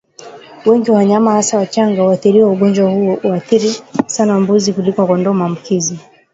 [0.65, 5.99] Wengi wa wanyama hasa wachanga huathiriwa Ugonjwa huu huathiri sana mbuzi kuliko kondoo Maambukizi